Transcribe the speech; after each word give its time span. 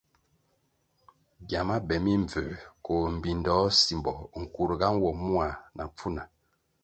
Giama 1.47 1.75
be 1.87 1.95
mimbvuer 2.05 2.57
koh 2.85 3.05
mbpindoh 3.15 3.67
simbo 3.81 4.11
nkurga 4.41 4.87
nwo 4.95 5.09
mua 5.23 5.47
na 5.75 5.83
pfuna. 5.95 6.23